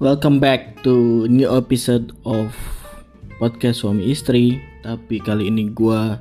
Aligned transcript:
Welcome 0.00 0.40
back 0.40 0.80
to 0.80 1.28
new 1.28 1.44
episode 1.44 2.16
of 2.24 2.56
podcast 3.36 3.84
suami 3.84 4.08
istri. 4.08 4.56
Tapi 4.80 5.20
kali 5.20 5.52
ini 5.52 5.68
gue 5.76 6.16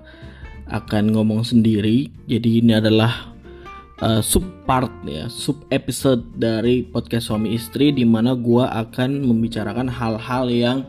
akan 0.67 1.15
ngomong 1.15 1.47
sendiri. 1.47 2.11
Jadi 2.27 2.59
ini 2.59 2.75
adalah 2.75 3.31
uh, 4.03 4.19
sub 4.19 4.43
part 4.67 4.91
ya, 5.07 5.31
sub 5.31 5.63
episode 5.71 6.27
dari 6.35 6.83
podcast 6.83 7.31
suami 7.31 7.55
istri 7.55 7.95
di 7.95 8.03
mana 8.03 8.35
gue 8.35 8.67
akan 8.67 9.23
membicarakan 9.23 9.87
hal-hal 9.87 10.51
yang 10.51 10.83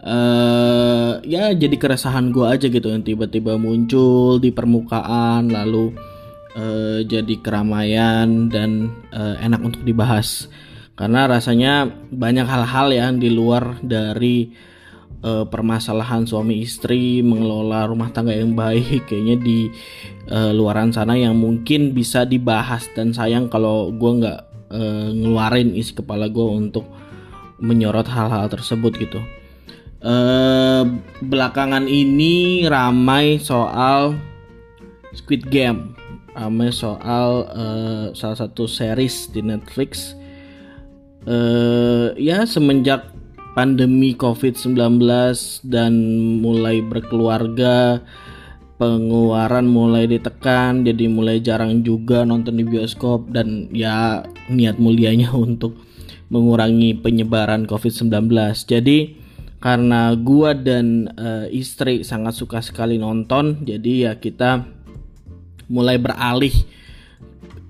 uh, 0.00 1.20
ya 1.20 1.52
jadi 1.52 1.76
keresahan 1.76 2.32
gue 2.32 2.48
aja 2.48 2.72
gitu 2.72 2.96
yang 2.96 3.04
tiba-tiba 3.04 3.60
muncul 3.60 4.40
di 4.40 4.48
permukaan 4.56 5.52
lalu 5.52 5.92
uh, 6.56 7.04
jadi 7.04 7.44
keramaian 7.44 8.48
dan 8.48 8.88
uh, 9.12 9.36
enak 9.36 9.60
untuk 9.60 9.84
dibahas 9.84 10.48
karena 10.96 11.28
rasanya 11.28 11.92
banyak 12.08 12.48
hal-hal 12.48 12.88
yang 12.88 13.20
di 13.20 13.28
luar 13.28 13.76
dari 13.84 14.48
uh, 15.20 15.44
permasalahan 15.44 16.24
suami 16.24 16.64
istri 16.64 17.20
mengelola 17.20 17.84
rumah 17.84 18.08
tangga 18.08 18.32
yang 18.32 18.56
baik 18.56 19.04
kayaknya 19.04 19.36
di 19.36 19.68
uh, 20.32 20.56
luaran 20.56 20.96
sana 20.96 21.12
yang 21.12 21.36
mungkin 21.36 21.92
bisa 21.92 22.24
dibahas 22.24 22.88
dan 22.96 23.12
sayang 23.12 23.52
kalau 23.52 23.92
gue 23.92 24.12
nggak 24.24 24.40
uh, 24.72 25.08
ngeluarin 25.12 25.76
isi 25.76 25.92
kepala 25.92 26.32
gue 26.32 26.48
untuk 26.48 26.88
menyorot 27.60 28.08
hal-hal 28.08 28.48
tersebut 28.48 28.96
gitu. 29.00 29.20
Belakangan 31.24 31.88
ini 31.88 32.62
ramai 32.68 33.40
soal 33.40 34.14
Squid 35.16 35.48
Game, 35.48 35.96
ramai 36.36 36.68
soal 36.68 37.48
salah 38.12 38.38
satu 38.38 38.68
series 38.68 39.32
di 39.32 39.40
Netflix 39.40 40.15
uh, 41.26 42.14
ya 42.16 42.46
semenjak 42.46 43.12
pandemi 43.56 44.12
COVID-19 44.16 45.00
dan 45.66 45.92
mulai 46.44 46.84
berkeluarga 46.84 48.04
pengeluaran 48.76 49.64
mulai 49.64 50.04
ditekan 50.04 50.84
jadi 50.84 51.08
mulai 51.08 51.40
jarang 51.40 51.80
juga 51.80 52.28
nonton 52.28 52.60
di 52.60 52.64
bioskop 52.68 53.32
dan 53.32 53.72
ya 53.72 54.24
niat 54.52 54.76
mulianya 54.76 55.32
untuk 55.48 55.80
mengurangi 56.28 57.00
penyebaran 57.00 57.64
COVID-19 57.64 58.28
jadi 58.68 58.98
karena 59.56 60.12
gua 60.20 60.52
dan 60.52 61.08
uh, 61.16 61.48
istri 61.48 62.04
sangat 62.04 62.36
suka 62.36 62.60
sekali 62.60 63.00
nonton 63.00 63.64
jadi 63.64 64.12
ya 64.12 64.12
kita 64.20 64.68
mulai 65.72 65.96
beralih 65.96 66.52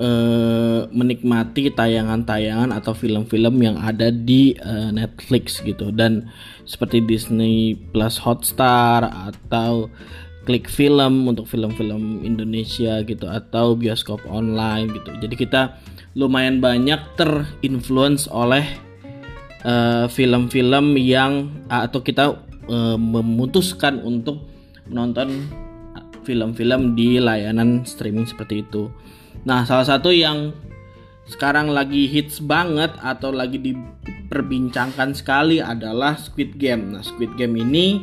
uh, 0.01 0.89
menikmati 0.93 1.73
tayangan-tayangan 1.73 2.73
atau 2.73 2.93
film-film 2.93 3.61
yang 3.63 3.77
ada 3.81 4.13
di 4.13 4.57
uh, 4.61 4.93
Netflix 4.93 5.61
gitu 5.65 5.93
dan 5.93 6.29
seperti 6.69 7.05
Disney 7.05 7.77
Plus 7.93 8.21
Hotstar 8.21 9.07
atau 9.09 9.89
klik 10.47 10.71
film 10.71 11.27
untuk 11.27 11.51
film-film 11.51 12.23
Indonesia 12.23 13.03
gitu 13.03 13.27
atau 13.27 13.75
bioskop 13.75 14.23
online 14.31 14.95
gitu. 14.95 15.11
Jadi 15.19 15.35
kita 15.35 15.75
lumayan 16.15 16.63
banyak 16.63 17.03
terinfluence 17.19 18.31
oleh 18.31 18.65
film 19.67 20.47
film-film 20.47 20.95
yang 20.95 21.51
atau 21.67 21.99
kita 21.99 22.39
uh, 22.71 22.95
memutuskan 22.95 23.99
untuk 24.07 24.47
menonton 24.87 25.51
film-film 26.23 26.99
di 26.99 27.23
layanan 27.23 27.87
streaming 27.87 28.27
seperti 28.27 28.63
itu. 28.67 28.91
Nah, 29.47 29.63
salah 29.63 29.87
satu 29.87 30.11
yang 30.11 30.51
sekarang 31.31 31.71
lagi 31.71 32.11
hits 32.11 32.43
banget 32.43 32.91
atau 32.99 33.31
lagi 33.31 33.63
diperbincangkan 33.63 35.15
sekali 35.15 35.63
adalah 35.63 36.19
Squid 36.19 36.59
Game. 36.59 36.91
Nah, 36.91 37.03
Squid 37.07 37.39
Game 37.39 37.55
ini 37.55 38.03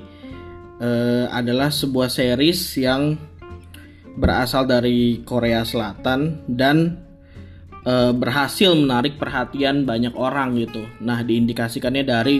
uh, 0.80 1.28
adalah 1.28 1.68
sebuah 1.68 2.08
series 2.08 2.80
yang 2.80 3.20
berasal 4.16 4.64
dari 4.64 5.20
Korea 5.28 5.68
Selatan 5.68 6.48
dan 6.48 7.04
uh, 7.84 8.16
berhasil 8.16 8.72
menarik 8.72 9.20
perhatian 9.20 9.84
banyak 9.84 10.16
orang 10.16 10.56
gitu. 10.56 10.88
Nah, 11.04 11.28
diindikasikannya 11.28 12.08
dari 12.08 12.40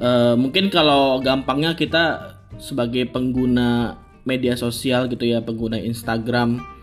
uh, 0.00 0.32
mungkin 0.32 0.72
kalau 0.72 1.20
gampangnya 1.20 1.76
kita 1.76 2.32
sebagai 2.56 3.04
pengguna 3.04 4.00
media 4.24 4.56
sosial 4.56 5.12
gitu 5.12 5.28
ya, 5.28 5.44
pengguna 5.44 5.76
Instagram 5.76 6.73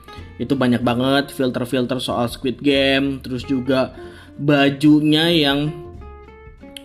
itu 0.41 0.53
banyak 0.57 0.81
banget 0.81 1.29
filter-filter 1.29 2.01
soal 2.01 2.27
Squid 2.27 2.59
Game 2.59 3.21
terus 3.21 3.45
juga 3.45 3.93
bajunya 4.39 5.29
yang 5.29 5.71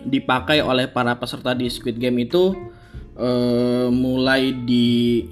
dipakai 0.07 0.63
oleh 0.63 0.87
para 0.87 1.19
peserta 1.19 1.57
di 1.57 1.67
Squid 1.67 1.99
Game 1.99 2.23
itu 2.23 2.55
uh, 3.19 3.89
mulai 3.91 4.55
di 4.55 5.27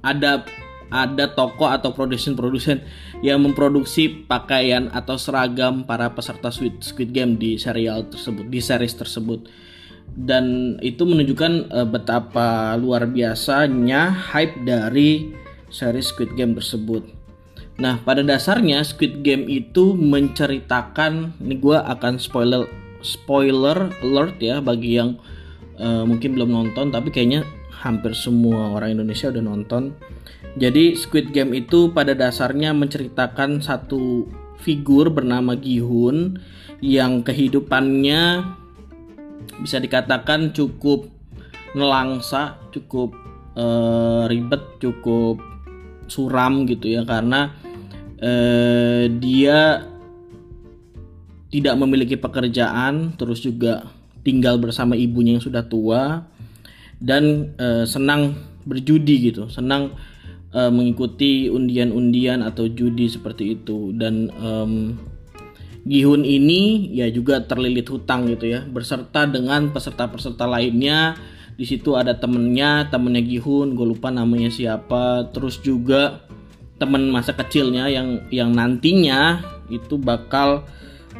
ada 0.00 0.46
ada 0.86 1.26
toko 1.34 1.66
atau 1.66 1.90
produsen-produsen 1.90 2.80
yang 3.20 3.42
memproduksi 3.42 4.06
pakaian 4.24 4.86
atau 4.94 5.18
seragam 5.18 5.82
para 5.82 6.14
peserta 6.14 6.48
Squid 6.54 7.10
Game 7.10 7.34
di 7.36 7.58
serial 7.58 8.06
tersebut, 8.06 8.46
di 8.46 8.60
series 8.62 8.94
tersebut. 8.94 9.50
Dan 10.16 10.78
itu 10.80 11.02
menunjukkan 11.02 11.52
uh, 11.74 11.88
betapa 11.90 12.78
luar 12.78 13.10
biasanya 13.10 14.14
hype 14.32 14.62
dari 14.62 15.34
series 15.68 16.14
Squid 16.14 16.38
Game 16.38 16.54
tersebut. 16.54 17.25
Nah, 17.76 18.00
pada 18.00 18.24
dasarnya 18.24 18.80
Squid 18.80 19.20
Game 19.20 19.44
itu 19.52 19.92
menceritakan 19.92 21.36
ini 21.44 21.60
gue 21.60 21.76
akan 21.76 22.16
spoiler 22.16 22.64
spoiler 23.04 23.92
alert 24.00 24.40
ya 24.40 24.64
bagi 24.64 24.96
yang 24.96 25.20
uh, 25.76 26.08
mungkin 26.08 26.40
belum 26.40 26.50
nonton 26.50 26.88
tapi 26.88 27.12
kayaknya 27.12 27.44
hampir 27.76 28.16
semua 28.16 28.72
orang 28.72 28.96
Indonesia 28.96 29.28
udah 29.28 29.44
nonton. 29.44 29.92
Jadi 30.56 30.96
Squid 30.96 31.36
Game 31.36 31.52
itu 31.52 31.92
pada 31.92 32.16
dasarnya 32.16 32.72
menceritakan 32.72 33.60
satu 33.60 34.24
figur 34.56 35.12
bernama 35.12 35.52
Gihun 35.52 36.40
yang 36.80 37.20
kehidupannya 37.20 38.40
bisa 39.60 39.76
dikatakan 39.76 40.56
cukup 40.56 41.12
nelangsa, 41.76 42.56
cukup 42.72 43.12
uh, 43.52 44.24
ribet, 44.32 44.80
cukup 44.80 45.36
suram 46.08 46.64
gitu 46.64 46.88
ya 46.88 47.02
karena 47.04 47.52
eh, 48.20 49.10
dia 49.16 49.86
tidak 51.52 51.74
memiliki 51.78 52.18
pekerjaan 52.18 53.14
terus 53.16 53.40
juga 53.44 53.86
tinggal 54.26 54.58
bersama 54.58 54.98
ibunya 54.98 55.38
yang 55.38 55.44
sudah 55.44 55.64
tua 55.64 56.26
dan 56.98 57.54
eh, 57.56 57.84
senang 57.86 58.34
berjudi 58.66 59.30
gitu 59.30 59.46
senang 59.48 59.94
eh, 60.50 60.70
mengikuti 60.72 61.46
undian-undian 61.46 62.42
atau 62.42 62.66
judi 62.66 63.06
seperti 63.06 63.60
itu. 63.60 63.94
Dan 63.94 64.28
Gihun 65.86 66.26
ini 66.26 66.90
ya 66.98 67.06
juga 67.14 67.46
terlilit 67.46 67.86
hutang 67.86 68.26
gitu 68.26 68.50
ya 68.50 68.66
berserta 68.66 69.22
dengan 69.30 69.70
peserta-peserta 69.70 70.42
lainnya. 70.42 71.14
Di 71.54 71.62
situ 71.62 71.94
ada 71.94 72.18
temennya 72.18 72.90
temennya 72.90 73.22
Gihun 73.22 73.78
gue 73.78 73.86
lupa 73.86 74.10
namanya 74.10 74.50
siapa. 74.50 75.30
Terus 75.30 75.62
juga 75.62 76.25
teman 76.76 77.08
masa 77.08 77.32
kecilnya 77.32 77.88
yang 77.88 78.20
yang 78.28 78.52
nantinya 78.52 79.40
itu 79.72 79.96
bakal 79.96 80.64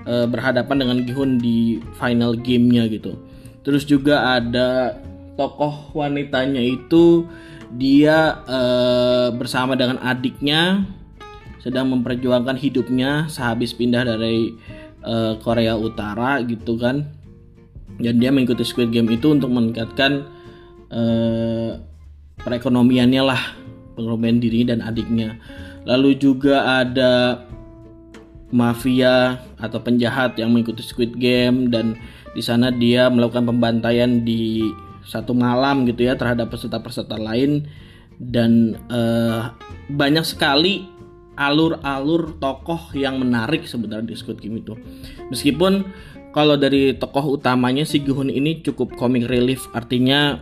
uh, 0.05 0.27
berhadapan 0.29 0.77
dengan 0.85 0.99
Gihun 1.03 1.41
di 1.41 1.81
final 1.97 2.37
gamenya 2.37 2.87
gitu. 2.93 3.17
Terus 3.65 3.89
juga 3.89 4.39
ada 4.39 5.01
tokoh 5.35 5.97
wanitanya 5.97 6.61
itu 6.61 7.27
dia 7.75 8.41
uh, 8.47 9.35
bersama 9.35 9.75
dengan 9.75 9.99
adiknya 10.05 10.87
sedang 11.59 11.91
memperjuangkan 11.91 12.55
hidupnya 12.55 13.27
sehabis 13.27 13.75
pindah 13.75 14.07
dari 14.07 14.55
uh, 15.03 15.35
Korea 15.43 15.75
Utara 15.75 16.39
gitu 16.47 16.79
kan. 16.79 17.11
Dan 17.97 18.21
dia 18.21 18.29
mengikuti 18.29 18.61
Squid 18.61 18.93
Game 18.93 19.09
itu 19.09 19.33
untuk 19.33 19.49
meningkatkan 19.49 20.29
uh, 20.93 21.81
perekonomiannya 22.45 23.23
lah 23.25 23.66
pengorbanan 23.97 24.39
diri 24.39 24.69
dan 24.69 24.85
adiknya. 24.85 25.41
Lalu 25.89 26.21
juga 26.21 26.85
ada 26.85 27.43
mafia 28.55 29.43
atau 29.59 29.83
penjahat 29.83 30.39
yang 30.39 30.55
mengikuti 30.55 30.85
Squid 30.85 31.19
Game 31.19 31.73
dan 31.73 31.99
di 32.37 32.45
sana 32.45 32.71
dia 32.71 33.11
melakukan 33.11 33.49
pembantaian 33.49 34.23
di 34.23 34.63
satu 35.07 35.33
malam 35.33 35.87
gitu 35.89 36.07
ya 36.07 36.15
terhadap 36.19 36.53
peserta-peserta 36.53 37.17
lain 37.17 37.67
dan 38.21 38.77
uh, 38.91 39.55
banyak 39.91 40.23
sekali 40.27 40.87
alur-alur 41.37 42.41
tokoh 42.41 42.97
yang 42.97 43.21
menarik 43.21 43.69
sebenarnya 43.69 44.13
di 44.13 44.17
Squid 44.17 44.41
Game 44.41 44.61
itu. 44.61 44.75
Meskipun 45.29 45.85
kalau 46.33 46.57
dari 46.57 46.97
tokoh 46.97 47.41
utamanya 47.41 47.85
si 47.85 48.01
Gihun 48.01 48.29
ini 48.29 48.61
cukup 48.61 48.97
comic 48.97 49.29
relief 49.29 49.69
artinya 49.73 50.41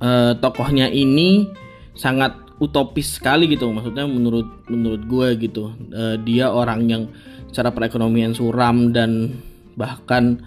uh, 0.00 0.32
tokohnya 0.40 0.88
ini 0.88 1.48
sangat 1.96 2.36
utopis 2.56 3.20
sekali 3.20 3.48
gitu 3.52 3.68
maksudnya 3.68 4.08
menurut 4.08 4.48
menurut 4.68 5.02
gue 5.04 5.28
gitu. 5.48 5.72
Uh, 5.92 6.16
dia 6.24 6.48
orang 6.48 6.88
yang 6.88 7.02
secara 7.48 7.72
perekonomian 7.72 8.36
suram 8.36 8.92
dan 8.92 9.40
bahkan 9.76 10.40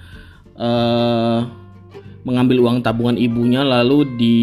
uh, 0.58 1.46
mengambil 2.26 2.70
uang 2.70 2.86
tabungan 2.86 3.18
ibunya 3.18 3.66
lalu 3.66 4.06
di 4.18 4.38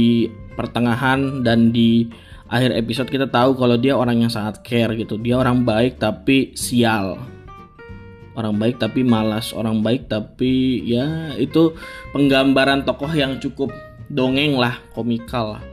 pertengahan 0.59 1.43
dan 1.47 1.71
di 1.71 2.11
akhir 2.47 2.75
episode 2.79 3.11
kita 3.11 3.27
tahu 3.27 3.59
kalau 3.59 3.75
dia 3.79 3.99
orang 3.99 4.23
yang 4.27 4.31
sangat 4.31 4.63
care 4.63 4.95
gitu. 4.95 5.19
Dia 5.19 5.39
orang 5.39 5.67
baik 5.67 5.99
tapi 5.99 6.55
sial. 6.55 7.19
Orang 8.37 8.61
baik 8.61 8.79
tapi 8.79 9.03
malas. 9.03 9.51
Orang 9.51 9.83
baik 9.83 10.07
tapi 10.07 10.85
ya 10.87 11.35
itu 11.39 11.75
penggambaran 12.15 12.87
tokoh 12.87 13.11
yang 13.11 13.43
cukup 13.43 13.75
dongeng 14.07 14.55
lah 14.55 14.79
komikal 14.95 15.59
lah 15.59 15.65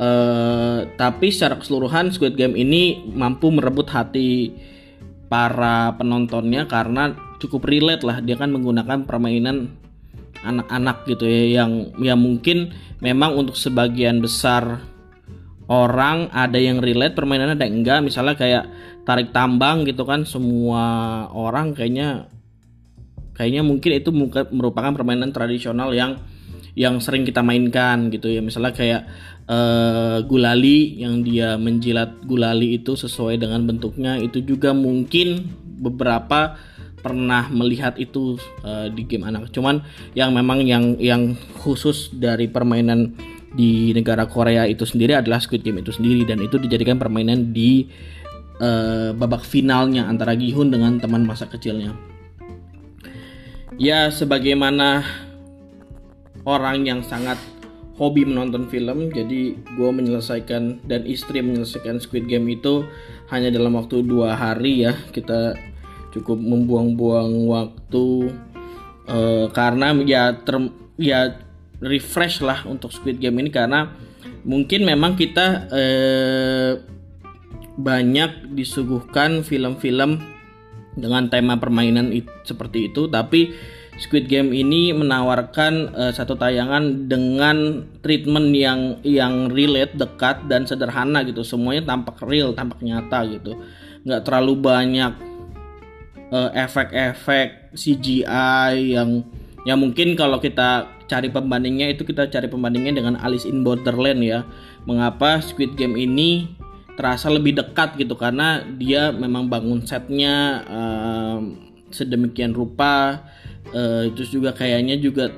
uh, 0.00 0.88
tapi 0.96 1.28
secara 1.28 1.60
keseluruhan 1.60 2.10
Squid 2.10 2.34
Game 2.34 2.56
ini 2.56 3.04
mampu 3.04 3.52
merebut 3.52 3.86
hati 3.92 4.56
para 5.28 5.94
penontonnya 5.94 6.66
karena 6.66 7.14
cukup 7.38 7.68
relate 7.68 8.02
lah. 8.02 8.18
Dia 8.24 8.40
kan 8.40 8.50
menggunakan 8.50 9.04
permainan 9.04 9.70
anak-anak 10.40 11.04
gitu 11.04 11.28
ya 11.28 11.62
yang 11.62 11.92
ya 12.00 12.16
mungkin 12.16 12.72
memang 13.04 13.36
untuk 13.36 13.60
sebagian 13.60 14.24
besar 14.24 14.80
orang 15.68 16.32
ada 16.32 16.56
yang 16.56 16.80
relate 16.80 17.14
permainannya 17.14 17.60
ada 17.60 17.68
yang 17.68 17.84
enggak. 17.84 18.00
Misalnya 18.02 18.34
kayak 18.34 18.64
tarik 19.04 19.30
tambang 19.30 19.86
gitu 19.86 20.02
kan 20.08 20.24
semua 20.24 20.82
orang 21.30 21.76
kayaknya 21.76 22.26
kayaknya 23.36 23.62
mungkin 23.64 23.90
itu 23.96 24.10
merupakan 24.52 24.92
permainan 24.92 25.32
tradisional 25.32 25.94
yang 25.96 26.20
yang 26.78 27.02
sering 27.02 27.26
kita 27.26 27.42
mainkan 27.42 28.10
gitu 28.14 28.30
ya 28.30 28.38
misalnya 28.40 28.72
kayak 28.74 29.02
uh, 29.50 30.22
gulali 30.22 31.02
yang 31.02 31.26
dia 31.26 31.58
menjilat 31.58 32.22
gulali 32.22 32.78
itu 32.78 32.94
sesuai 32.94 33.42
dengan 33.42 33.66
bentuknya 33.66 34.16
itu 34.22 34.38
juga 34.42 34.70
mungkin 34.70 35.50
beberapa 35.80 36.60
pernah 37.00 37.48
melihat 37.48 37.96
itu 37.96 38.36
uh, 38.62 38.92
di 38.92 39.08
game 39.08 39.24
anak. 39.24 39.48
Cuman 39.50 39.80
yang 40.12 40.36
memang 40.36 40.62
yang 40.62 41.00
yang 41.00 41.34
khusus 41.58 42.12
dari 42.12 42.46
permainan 42.46 43.16
di 43.56 43.90
negara 43.96 44.30
Korea 44.30 44.68
itu 44.68 44.86
sendiri 44.86 45.18
adalah 45.18 45.42
Squid 45.42 45.66
Game 45.66 45.82
itu 45.82 45.90
sendiri 45.90 46.22
dan 46.22 46.38
itu 46.38 46.54
dijadikan 46.60 47.00
permainan 47.00 47.50
di 47.50 47.90
uh, 48.62 49.10
babak 49.16 49.42
finalnya 49.42 50.06
antara 50.06 50.38
Gihun 50.38 50.70
dengan 50.70 51.00
teman 51.02 51.26
masa 51.26 51.50
kecilnya. 51.50 51.96
Ya 53.80 54.12
sebagaimana 54.12 55.02
orang 56.44 56.86
yang 56.88 57.00
sangat 57.04 57.36
hobi 58.00 58.24
menonton 58.24 58.64
film. 58.72 59.12
Jadi 59.12 59.60
gue 59.76 59.90
menyelesaikan 59.92 60.88
dan 60.88 61.04
istri 61.04 61.44
menyelesaikan 61.44 62.00
Squid 62.00 62.24
Game 62.24 62.48
itu 62.48 62.88
hanya 63.28 63.52
dalam 63.52 63.76
waktu 63.76 64.00
dua 64.00 64.32
hari 64.32 64.88
ya. 64.88 64.96
Kita 65.12 65.52
cukup 66.16 66.40
membuang-buang 66.40 67.46
waktu 67.46 68.06
uh, 69.04 69.46
karena 69.52 69.92
ya 70.08 70.32
ter 70.32 70.56
ya 70.96 71.36
refresh 71.84 72.40
lah 72.40 72.64
untuk 72.64 72.88
Squid 72.88 73.20
Game 73.20 73.36
ini. 73.36 73.52
Karena 73.52 73.92
mungkin 74.48 74.88
memang 74.88 75.20
kita 75.20 75.68
uh, 75.68 76.72
banyak 77.76 78.56
disuguhkan 78.56 79.44
film-film 79.44 80.20
dengan 80.96 81.28
tema 81.28 81.60
permainan 81.60 82.16
seperti 82.48 82.88
itu. 82.88 83.12
Tapi 83.12 83.52
Squid 84.00 84.32
Game 84.32 84.56
ini 84.56 84.96
menawarkan 84.96 85.92
uh, 85.92 86.12
satu 86.16 86.32
tayangan 86.32 87.04
dengan 87.04 87.84
treatment 88.00 88.48
yang 88.56 88.96
yang 89.04 89.52
relate, 89.52 89.92
dekat 89.92 90.48
dan 90.48 90.64
sederhana 90.64 91.20
gitu. 91.28 91.44
Semuanya 91.44 91.84
tampak 91.84 92.24
real, 92.24 92.56
tampak 92.56 92.80
nyata 92.80 93.28
gitu. 93.28 93.60
Nggak 94.08 94.24
terlalu 94.24 94.56
banyak 94.56 95.12
uh, 96.32 96.50
efek-efek 96.56 97.76
CGI 97.76 98.96
yang 98.96 99.20
ya 99.68 99.76
mungkin 99.76 100.16
kalau 100.16 100.40
kita 100.40 100.88
cari 101.04 101.28
pembandingnya 101.28 101.92
itu 101.92 102.08
kita 102.08 102.32
cari 102.32 102.48
pembandingnya 102.48 103.04
dengan 103.04 103.20
Alice 103.20 103.44
in 103.44 103.60
Borderland 103.60 104.24
ya. 104.24 104.48
Mengapa 104.88 105.44
Squid 105.44 105.76
Game 105.76 106.00
ini 106.00 106.48
terasa 106.96 107.28
lebih 107.28 107.52
dekat 107.52 108.00
gitu 108.00 108.16
karena 108.16 108.64
dia 108.80 109.12
memang 109.12 109.52
bangun 109.52 109.84
setnya 109.84 110.64
uh, 110.64 111.68
sedemikian 111.90 112.54
rupa 112.54 113.26
uh, 113.74 114.06
terus 114.14 114.30
juga 114.30 114.54
kayaknya 114.54 114.98
juga 114.98 115.30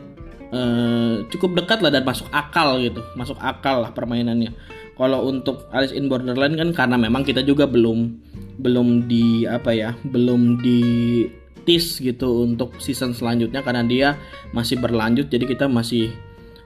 uh, 0.53 1.25
cukup 1.33 1.65
dekat 1.65 1.81
lah 1.81 1.91
dan 1.91 2.05
masuk 2.05 2.29
akal 2.33 2.79
gitu 2.81 3.01
masuk 3.17 3.37
akal 3.41 3.83
lah 3.83 3.91
permainannya. 3.93 4.53
Kalau 4.93 5.25
untuk 5.25 5.67
Alice 5.73 5.97
in 5.97 6.07
Borderland 6.07 6.55
kan 6.61 6.71
karena 6.77 6.97
memang 7.01 7.25
kita 7.25 7.41
juga 7.41 7.65
belum 7.65 8.13
belum 8.61 9.09
di 9.09 9.49
apa 9.49 9.73
ya 9.73 9.97
belum 10.05 10.61
di 10.61 10.81
tis 11.65 11.99
gitu 12.03 12.45
untuk 12.45 12.77
season 12.83 13.17
selanjutnya 13.17 13.65
karena 13.65 13.83
dia 13.87 14.09
masih 14.53 14.77
berlanjut 14.79 15.31
jadi 15.31 15.47
kita 15.47 15.67
masih 15.71 16.13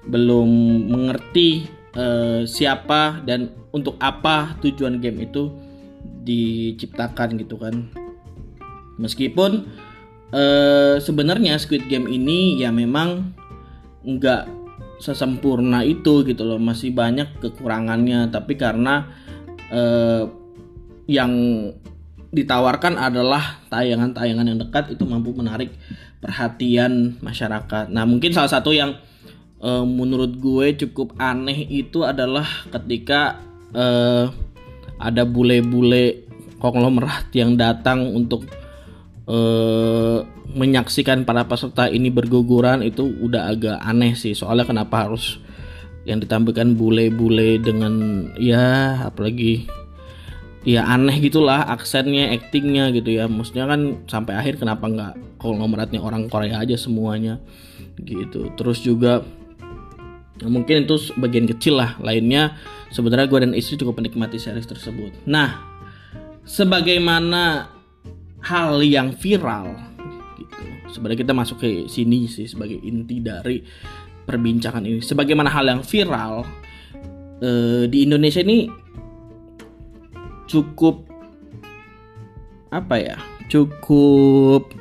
belum 0.08 0.48
mengerti 0.90 1.68
uh, 1.94 2.42
siapa 2.48 3.22
dan 3.22 3.52
untuk 3.70 3.94
apa 4.00 4.56
tujuan 4.64 4.98
game 4.98 5.28
itu 5.28 5.52
diciptakan 6.26 7.38
gitu 7.38 7.60
kan 7.60 7.86
meskipun 8.96 9.69
uh, 10.32 10.96
sebenarnya 11.00 11.56
Squid 11.60 11.88
Game 11.88 12.08
ini 12.08 12.60
ya 12.60 12.72
memang 12.72 13.32
nggak 14.06 14.66
sesempurna 14.96 15.84
itu 15.84 16.25
gitu 16.25 16.43
loh 16.46 16.56
masih 16.56 16.93
banyak 16.96 17.37
kekurangannya 17.40 18.32
tapi 18.32 18.56
karena 18.56 19.04
uh, 19.69 20.25
yang 21.06 21.32
ditawarkan 22.34 22.98
adalah 22.98 23.62
tayangan-tayangan 23.70 24.46
yang 24.46 24.58
dekat 24.60 24.93
itu 24.93 25.06
mampu 25.06 25.32
menarik 25.32 25.72
perhatian 26.20 27.16
masyarakat. 27.22 27.88
Nah, 27.88 28.04
mungkin 28.04 28.34
salah 28.34 28.50
satu 28.50 28.75
yang 28.75 28.98
uh, 29.62 29.87
menurut 29.87 30.37
gue 30.37 30.75
cukup 30.84 31.14
aneh 31.16 31.64
itu 31.70 32.02
adalah 32.02 32.44
ketika 32.69 33.40
uh, 33.72 34.28
ada 34.98 35.22
bule-bule 35.25 36.26
konglomerat 36.58 37.31
yang 37.37 37.54
datang 37.54 38.10
untuk 38.12 38.48
uh, 39.26 40.23
menyaksikan 40.56 41.26
para 41.28 41.44
peserta 41.44 41.90
ini 41.90 42.08
berguguran 42.08 42.81
itu 42.81 43.05
udah 43.05 43.52
agak 43.52 43.78
aneh 43.82 44.17
sih. 44.17 44.32
Soalnya 44.32 44.64
kenapa 44.64 45.06
harus 45.06 45.38
yang 46.06 46.23
ditampilkan 46.23 46.78
bule-bule 46.78 47.58
dengan 47.58 47.94
ya 48.39 49.03
apalagi 49.10 49.67
ya 50.62 50.86
aneh 50.86 51.19
gitulah 51.19 51.67
aksennya 51.67 52.32
actingnya 52.32 52.94
gitu 52.94 53.10
ya. 53.12 53.27
Maksudnya 53.27 53.67
kan 53.67 54.06
sampai 54.06 54.39
akhir 54.39 54.62
kenapa 54.62 54.86
nggak 54.86 55.12
konglomeratnya 55.43 56.00
orang 56.00 56.31
Korea 56.31 56.62
aja 56.62 56.79
semuanya 56.79 57.43
gitu. 58.00 58.55
Terus 58.55 58.81
juga 58.81 59.27
mungkin 60.46 60.86
itu 60.86 60.96
bagian 61.19 61.50
kecil 61.50 61.82
lah 61.82 61.98
lainnya. 62.00 62.55
Sebenarnya 62.94 63.27
gue 63.27 63.41
dan 63.43 63.53
istri 63.53 63.74
cukup 63.77 63.98
menikmati 63.98 64.39
series 64.39 64.65
tersebut. 64.65 65.10
Nah 65.27 65.58
sebagaimana 66.46 67.75
hal 68.46 68.79
yang 68.82 69.10
viral 69.15 69.74
gitu. 70.38 70.65
Sebenarnya 70.94 71.26
kita 71.26 71.34
masuk 71.34 71.58
ke 71.60 71.91
sini 71.91 72.31
sih 72.31 72.46
sebagai 72.46 72.79
inti 72.79 73.19
dari 73.19 73.60
perbincangan 74.26 74.86
ini. 74.86 75.03
Sebagaimana 75.03 75.50
hal 75.50 75.67
yang 75.67 75.82
viral 75.82 76.46
eh, 77.43 77.84
di 77.91 78.06
Indonesia 78.06 78.41
ini 78.41 78.70
cukup 80.46 81.03
apa 82.70 82.98
ya 82.98 83.19
cukup 83.50 84.74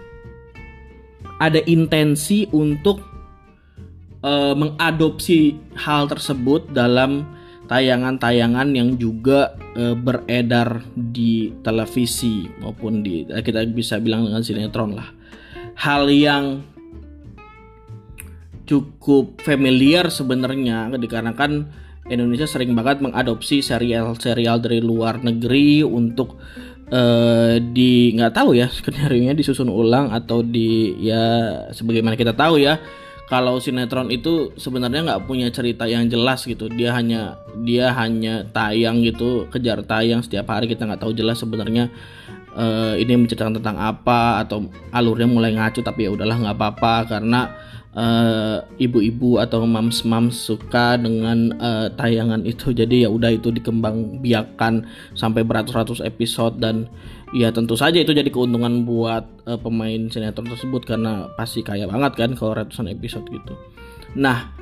ada 1.38 1.60
intensi 1.68 2.48
untuk 2.50 3.04
uh, 4.24 4.56
mengadopsi 4.56 5.58
hal 5.76 6.08
tersebut 6.08 6.72
dalam 6.72 7.28
tayangan-tayangan 7.66 8.70
yang 8.74 8.98
juga 8.98 9.58
uh, 9.78 9.98
beredar 9.98 10.86
di 10.94 11.54
televisi 11.66 12.46
maupun 12.62 13.02
di 13.02 13.26
kita 13.26 13.66
bisa 13.70 13.98
bilang 13.98 14.30
dengan 14.30 14.46
sinetron 14.46 14.94
lah. 14.94 15.10
Hal 15.76 16.08
yang 16.08 16.64
cukup 18.66 19.42
familiar 19.46 20.10
sebenarnya 20.10 20.90
dikarenakan 20.98 21.70
Indonesia 22.06 22.46
sering 22.46 22.74
banget 22.78 23.02
mengadopsi 23.02 23.66
serial-serial 23.66 24.62
dari 24.62 24.78
luar 24.78 25.22
negeri 25.26 25.82
untuk 25.82 26.38
uh, 26.94 27.58
di 27.58 28.14
nggak 28.14 28.34
tahu 28.34 28.58
ya 28.58 28.70
skenario 28.76 29.22
nya 29.26 29.34
disusun 29.34 29.70
ulang 29.70 30.14
atau 30.14 30.46
di 30.46 30.94
ya 31.02 31.24
sebagaimana 31.74 32.14
kita 32.14 32.38
tahu 32.38 32.62
ya 32.62 32.78
kalau 33.26 33.58
sinetron 33.58 34.14
itu 34.14 34.54
sebenarnya 34.54 35.02
nggak 35.02 35.24
punya 35.26 35.50
cerita 35.50 35.90
yang 35.90 36.06
jelas 36.06 36.46
gitu. 36.46 36.70
Dia 36.70 36.94
hanya 36.94 37.42
dia 37.58 37.90
hanya 37.98 38.46
tayang 38.54 39.02
gitu 39.02 39.50
kejar 39.50 39.82
tayang 39.82 40.22
setiap 40.22 40.54
hari. 40.54 40.70
Kita 40.70 40.86
nggak 40.86 41.02
tahu 41.02 41.14
jelas 41.18 41.42
sebenarnya 41.42 41.90
uh, 42.56 42.96
ini 42.96 43.14
menceritakan 43.20 43.60
tentang 43.62 43.78
apa 43.78 44.42
atau 44.42 44.72
alurnya 44.96 45.28
mulai 45.28 45.54
ngacu 45.54 45.84
tapi 45.84 46.08
ya 46.08 46.16
udahlah 46.16 46.40
nggak 46.40 46.56
apa-apa. 46.56 46.96
Karena 47.06 47.52
uh, 47.94 48.64
ibu-ibu 48.80 49.38
atau 49.38 49.68
mams-mams 49.68 50.34
suka 50.34 50.96
dengan 50.96 51.54
uh, 51.60 51.88
tayangan 51.94 52.48
itu. 52.48 52.72
Jadi 52.72 53.06
ya 53.06 53.10
udah 53.12 53.36
itu 53.36 53.52
dikembang 53.52 54.24
biakan 54.24 54.88
sampai 55.14 55.44
beratus-ratus 55.44 56.02
episode. 56.02 56.58
Dan 56.58 56.88
ya 57.36 57.52
tentu 57.52 57.76
saja 57.76 58.00
itu 58.00 58.16
jadi 58.16 58.28
keuntungan 58.32 58.88
buat 58.88 59.28
uh, 59.46 59.60
pemain 59.60 60.08
sinetron 60.08 60.48
tersebut. 60.48 60.88
Karena 60.88 61.28
pasti 61.36 61.62
kaya 61.62 61.86
banget 61.86 62.16
kan 62.16 62.32
kalau 62.34 62.56
ratusan 62.56 62.88
episode 62.90 63.28
gitu. 63.30 63.54
Nah 64.16 64.56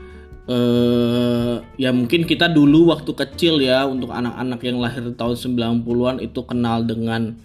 uh, 0.48 1.62
ya 1.80 1.94
mungkin 1.94 2.28
kita 2.28 2.52
dulu 2.52 2.92
waktu 2.92 3.12
kecil 3.14 3.64
ya 3.64 3.88
untuk 3.88 4.12
anak-anak 4.12 4.60
yang 4.64 4.78
lahir 4.82 5.04
tahun 5.16 5.36
90-an 5.84 6.18
itu 6.20 6.42
kenal 6.44 6.84
dengan 6.84 7.38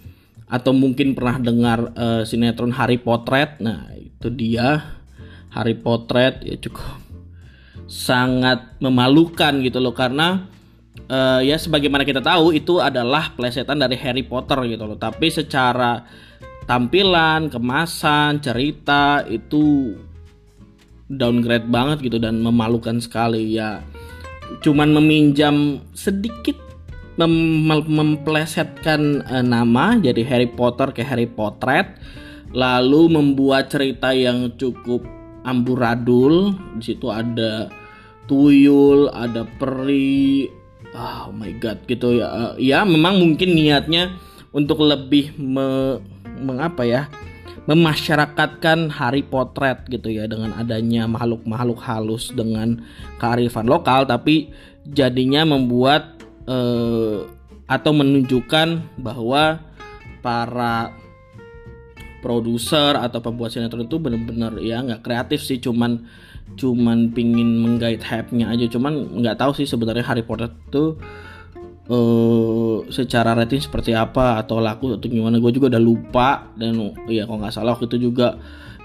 atau 0.49 0.73
mungkin 0.73 1.13
pernah 1.13 1.37
dengar 1.37 1.93
uh, 1.93 2.21
sinetron 2.25 2.73
Harry 2.73 2.97
Potter 2.97 3.61
nah 3.61 3.87
itu 3.93 4.27
dia. 4.33 4.97
Harry 5.49 5.73
Potter 5.73 6.45
ya 6.45 6.61
cukup 6.61 7.01
sangat 7.89 8.77
memalukan 8.77 9.57
gitu 9.65 9.81
loh. 9.81 9.97
Karena 9.97 10.45
uh, 11.09 11.41
ya 11.41 11.57
sebagaimana 11.57 12.05
kita 12.05 12.21
tahu 12.21 12.53
itu 12.53 12.77
adalah 12.77 13.33
plesetan 13.33 13.81
dari 13.81 13.97
Harry 13.97 14.21
Potter 14.21 14.61
gitu 14.69 14.85
loh. 14.85 14.97
Tapi 14.97 15.27
secara 15.33 16.05
tampilan 16.69 17.49
kemasan 17.49 18.45
cerita 18.45 19.25
itu 19.25 19.97
downgrade 21.09 21.65
banget 21.65 22.05
gitu 22.05 22.21
dan 22.21 22.37
memalukan 22.45 23.01
sekali. 23.01 23.57
Ya 23.57 23.81
cuman 24.61 24.93
meminjam 24.97 25.81
sedikit 25.97 26.68
mem 27.19 27.83
memplesetkan 27.83 29.27
uh, 29.27 29.43
nama 29.43 29.99
jadi 29.99 30.23
Harry 30.23 30.47
Potter 30.47 30.95
ke 30.95 31.03
Harry 31.03 31.27
Potter 31.27 31.91
lalu 32.55 33.11
membuat 33.11 33.67
cerita 33.67 34.15
yang 34.15 34.55
cukup 34.55 35.03
amburadul. 35.43 36.55
Di 36.79 36.95
situ 36.95 37.11
ada 37.11 37.67
tuyul 38.31 39.11
ada 39.11 39.43
peri 39.59 40.47
oh 40.95 41.35
my 41.35 41.51
god 41.59 41.83
gitu 41.91 42.23
ya. 42.23 42.55
Ya 42.55 42.87
memang 42.87 43.19
mungkin 43.19 43.51
niatnya 43.51 44.15
untuk 44.55 44.81
lebih 44.81 45.35
me, 45.35 45.99
mengapa 46.39 46.87
ya 46.87 47.11
memasyarakatkan 47.69 48.89
Harry 48.97 49.21
Potter 49.21 49.77
gitu 49.93 50.09
ya 50.09 50.25
dengan 50.25 50.57
adanya 50.57 51.05
makhluk-makhluk 51.05 51.77
halus 51.85 52.33
dengan 52.33 52.81
kearifan 53.21 53.69
lokal 53.69 54.09
tapi 54.09 54.49
jadinya 54.89 55.45
membuat 55.45 56.18
eh, 56.49 57.17
atau 57.69 57.91
menunjukkan 57.93 58.97
bahwa 58.97 59.61
para 60.25 60.97
produser 62.19 62.99
atau 62.99 63.23
pembuat 63.23 63.53
sinetron 63.55 63.87
itu 63.87 64.01
bener-bener 64.01 64.59
ya 64.59 64.83
nggak 64.83 65.05
kreatif 65.05 65.45
sih. 65.45 65.61
Cuman 65.61 66.03
cuman 66.57 67.13
pingin 67.13 67.61
menggait 67.61 68.01
hype-nya 68.01 68.51
aja. 68.51 68.65
Cuman 68.67 69.21
nggak 69.21 69.39
tahu 69.39 69.51
sih 69.55 69.69
sebenarnya 69.69 70.03
Harry 70.03 70.25
Potter 70.25 70.49
itu 70.49 70.99
uh, 71.87 72.83
secara 72.89 73.37
rating 73.37 73.61
seperti 73.63 73.95
apa 73.95 74.41
atau 74.41 74.59
laku 74.59 74.97
atau 74.97 75.07
gimana. 75.07 75.39
Gue 75.39 75.53
juga 75.55 75.71
udah 75.71 75.81
lupa 75.81 76.51
dan 76.57 76.75
ya 77.07 77.23
kalau 77.29 77.39
nggak 77.39 77.53
salah 77.53 77.77
waktu 77.77 77.87
itu 77.95 78.11
juga 78.11 78.35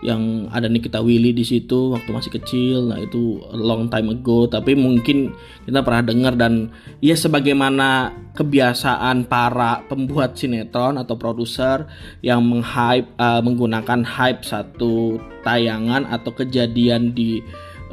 yang 0.05 0.53
ada 0.53 0.69
Nikita 0.69 1.01
Willy 1.01 1.33
di 1.33 1.49
situ 1.49 1.97
waktu 1.97 2.13
masih 2.13 2.29
kecil. 2.37 2.93
Nah 2.93 3.01
itu 3.01 3.41
long 3.57 3.89
time 3.89 4.13
ago. 4.13 4.45
Tapi 4.45 4.77
mungkin 4.77 5.33
kita 5.65 5.81
pernah 5.81 6.05
dengar 6.05 6.37
dan 6.37 6.69
ya 7.01 7.17
sebagaimana 7.17 8.13
kebiasaan 8.37 9.25
para 9.25 9.81
pembuat 9.89 10.37
sinetron 10.37 11.01
atau 11.01 11.17
produser 11.17 11.89
yang 12.21 12.45
menghype 12.45 13.09
uh, 13.17 13.41
menggunakan 13.41 14.05
hype 14.05 14.45
satu 14.45 15.17
tayangan 15.41 16.05
atau 16.05 16.37
kejadian 16.37 17.17
di 17.17 17.41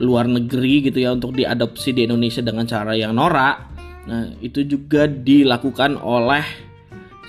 luar 0.03 0.27
negeri 0.27 0.91
gitu 0.91 0.99
ya 0.99 1.15
untuk 1.15 1.31
diadopsi 1.39 1.95
di 1.95 2.11
Indonesia 2.11 2.43
dengan 2.43 2.67
cara 2.67 2.91
yang 2.91 3.15
norak. 3.15 3.71
Nah 4.11 4.35
itu 4.43 4.67
juga 4.67 5.07
dilakukan 5.07 5.95
oleh 5.95 6.43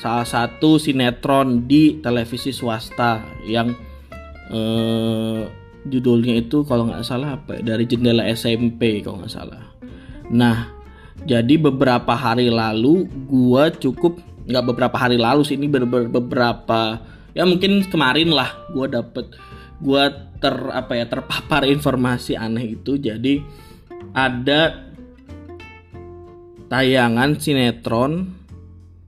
salah 0.03 0.27
satu 0.27 0.83
sinetron 0.83 1.71
di 1.71 2.03
televisi 2.03 2.51
swasta 2.51 3.23
yang 3.47 3.92
uh, 4.53 5.49
judulnya 5.89 6.39
itu 6.39 6.63
kalau 6.63 6.87
nggak 6.87 7.03
salah 7.03 7.41
apa 7.41 7.59
ya, 7.59 7.75
dari 7.75 7.85
jendela 7.89 8.23
SMP 8.31 9.03
kalau 9.03 9.25
nggak 9.25 9.35
salah. 9.35 9.73
Nah, 10.31 10.71
jadi 11.27 11.59
beberapa 11.59 12.15
hari 12.15 12.53
lalu 12.53 13.11
gua 13.27 13.73
cukup 13.73 14.21
nggak 14.47 14.65
beberapa 14.75 14.97
hari 14.99 15.19
lalu 15.19 15.47
sih 15.47 15.55
ini 15.55 15.71
ber, 15.71 15.87
ber, 15.87 16.11
beberapa 16.11 17.03
ya 17.33 17.47
mungkin 17.47 17.87
kemarin 17.87 18.31
lah 18.35 18.51
gua 18.75 18.91
dapet 18.91 19.31
gua 19.79 20.11
ter 20.43 20.55
apa 20.75 20.99
ya 20.99 21.07
terpapar 21.07 21.63
informasi 21.67 22.35
aneh 22.35 22.75
itu 22.75 22.99
jadi 22.99 23.39
ada 24.11 24.91
tayangan 26.67 27.39
sinetron 27.39 28.35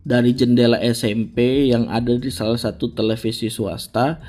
dari 0.04 0.36
jendela 0.36 0.78
SMP 0.84 1.66
yang 1.72 1.88
ada 1.88 2.14
di 2.14 2.28
salah 2.28 2.60
satu 2.60 2.92
televisi 2.92 3.48
swasta 3.48 4.20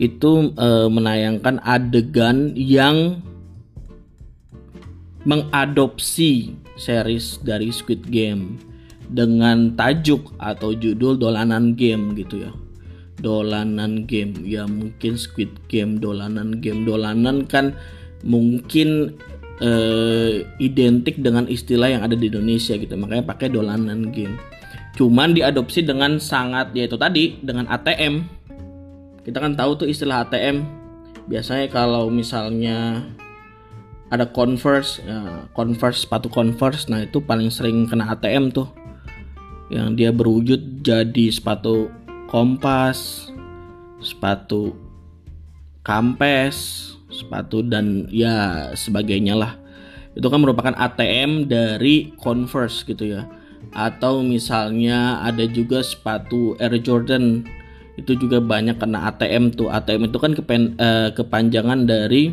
itu 0.00 0.56
e, 0.56 0.68
menayangkan 0.88 1.60
adegan 1.60 2.56
yang 2.56 3.20
mengadopsi 5.28 6.56
series 6.80 7.36
dari 7.44 7.68
Squid 7.68 8.08
Game 8.08 8.56
dengan 9.12 9.76
tajuk 9.76 10.32
atau 10.40 10.72
judul 10.72 11.20
dolanan 11.20 11.76
game 11.76 12.16
gitu 12.16 12.48
ya. 12.48 12.52
Dolanan 13.20 14.08
game. 14.08 14.32
Ya 14.48 14.64
mungkin 14.64 15.20
Squid 15.20 15.52
Game 15.68 16.00
dolanan 16.00 16.64
game. 16.64 16.88
Dolanan 16.88 17.44
kan 17.44 17.76
mungkin 18.24 19.12
e, 19.60 19.70
identik 20.56 21.20
dengan 21.20 21.44
istilah 21.44 21.92
yang 21.92 22.02
ada 22.08 22.16
di 22.16 22.32
Indonesia 22.32 22.72
gitu. 22.80 22.96
Makanya 22.96 23.28
pakai 23.28 23.52
dolanan 23.52 24.08
game. 24.08 24.40
Cuman 24.96 25.36
diadopsi 25.36 25.84
dengan 25.84 26.16
sangat 26.16 26.72
yaitu 26.72 26.96
tadi 26.96 27.36
dengan 27.44 27.68
ATM 27.68 28.39
kita 29.30 29.38
kan 29.38 29.54
tahu 29.54 29.86
tuh 29.86 29.86
istilah 29.86 30.26
ATM 30.26 30.66
biasanya 31.30 31.70
kalau 31.70 32.10
misalnya 32.10 33.06
ada 34.10 34.26
converse 34.26 34.98
ya, 35.06 35.46
converse 35.54 36.02
sepatu 36.02 36.26
converse 36.26 36.90
nah 36.90 37.06
itu 37.06 37.22
paling 37.22 37.46
sering 37.46 37.86
kena 37.86 38.10
ATM 38.10 38.50
tuh. 38.50 38.66
Yang 39.70 39.88
dia 39.94 40.10
berwujud 40.10 40.82
jadi 40.82 41.30
sepatu 41.30 41.94
kompas 42.26 43.30
sepatu 44.02 44.74
kampes 45.86 46.90
sepatu 47.06 47.62
dan 47.62 48.10
ya 48.10 48.70
sebagainya 48.74 49.38
lah. 49.38 49.52
Itu 50.18 50.26
kan 50.26 50.42
merupakan 50.42 50.74
ATM 50.74 51.46
dari 51.46 52.10
Converse 52.18 52.82
gitu 52.82 53.14
ya. 53.14 53.30
Atau 53.70 54.26
misalnya 54.26 55.22
ada 55.22 55.46
juga 55.46 55.86
sepatu 55.86 56.58
Air 56.58 56.82
Jordan 56.82 57.46
itu 58.00 58.16
juga 58.16 58.40
banyak 58.40 58.80
kena 58.80 59.12
ATM 59.12 59.52
tuh. 59.52 59.68
ATM 59.68 60.08
itu 60.08 60.18
kan 60.18 60.32
kepen, 60.32 60.74
uh, 60.80 61.12
kepanjangan 61.12 61.84
dari 61.84 62.32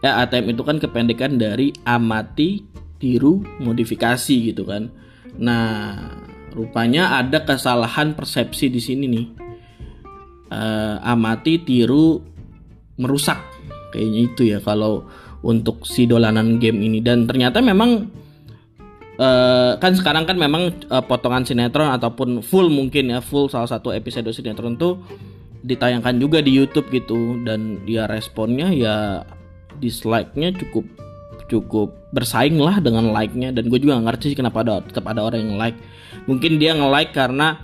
ya 0.00 0.22
ATM 0.22 0.54
itu 0.54 0.62
kan 0.62 0.76
kependekan 0.78 1.36
dari 1.40 1.74
amati 1.82 2.62
tiru 3.02 3.42
modifikasi 3.58 4.54
gitu 4.54 4.62
kan. 4.64 4.88
Nah 5.42 5.98
rupanya 6.54 7.18
ada 7.18 7.42
kesalahan 7.42 8.14
persepsi 8.14 8.70
di 8.70 8.80
sini 8.80 9.04
nih. 9.10 9.26
Uh, 10.54 10.96
amati 11.02 11.58
tiru 11.60 12.22
merusak. 12.96 13.42
Kayaknya 13.90 14.20
itu 14.22 14.42
ya 14.54 14.58
kalau 14.62 15.06
untuk 15.44 15.84
si 15.84 16.08
dolanan 16.08 16.56
game 16.62 16.80
ini. 16.86 17.04
Dan 17.04 17.28
ternyata 17.28 17.60
memang 17.60 18.08
Uh, 19.14 19.78
kan 19.78 19.94
sekarang 19.94 20.26
kan 20.26 20.34
memang 20.34 20.74
uh, 20.90 20.98
potongan 20.98 21.46
sinetron 21.46 21.86
ataupun 21.94 22.42
full 22.42 22.66
mungkin 22.66 23.14
ya 23.14 23.22
full 23.22 23.46
salah 23.46 23.70
satu 23.70 23.94
episode 23.94 24.26
sinetron 24.34 24.74
tuh 24.74 24.98
ditayangkan 25.62 26.18
juga 26.18 26.42
di 26.42 26.50
YouTube 26.50 26.90
gitu. 26.90 27.38
Dan 27.46 27.86
dia 27.86 28.10
responnya 28.10 28.74
ya 28.74 29.22
dislike-nya 29.78 30.54
cukup 30.58 30.84
cukup 31.46 31.94
bersaing 32.10 32.58
lah 32.58 32.82
dengan 32.82 33.14
like-nya. 33.14 33.54
Dan 33.54 33.70
gue 33.70 33.78
juga 33.78 34.02
gak 34.02 34.06
ngerti 34.10 34.34
sih 34.34 34.38
kenapa 34.38 34.66
ada 34.66 34.82
tetap 34.82 35.06
ada 35.06 35.22
orang 35.22 35.46
yang 35.46 35.56
like. 35.60 35.78
Mungkin 36.26 36.58
dia 36.58 36.74
nge-like 36.74 37.14
karena 37.14 37.62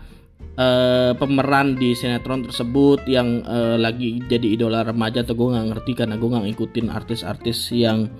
uh, 0.60 1.12
pemeran 1.16 1.76
di 1.80 1.96
sinetron 1.96 2.46
tersebut 2.46 3.04
yang 3.08 3.44
uh, 3.48 3.76
lagi 3.80 4.20
jadi 4.28 4.56
idola 4.56 4.84
remaja 4.84 5.22
atau 5.22 5.36
gue 5.36 5.48
nggak 5.56 5.66
ngerti 5.76 5.92
karena 5.96 6.14
gue 6.20 6.28
nggak 6.28 6.44
ngikutin 6.50 6.86
artis-artis 6.90 7.58
yang 7.72 8.10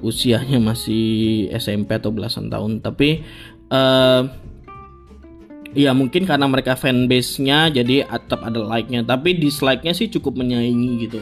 usianya 0.00 0.58
masih 0.60 1.48
SMP 1.54 1.96
atau 1.96 2.12
belasan 2.12 2.48
tahun. 2.48 2.84
Tapi 2.84 3.24
uh, 3.72 4.22
ya 5.72 5.94
mungkin 5.94 6.26
karena 6.26 6.50
mereka 6.50 6.74
fanbase-nya 6.74 7.70
jadi 7.70 8.08
tetap 8.08 8.44
ada 8.44 8.60
like-nya. 8.60 9.06
Tapi 9.06 9.38
dislike-nya 9.38 9.92
sih 9.96 10.10
cukup 10.12 10.40
menyaingi 10.40 10.90
gitu. 11.08 11.20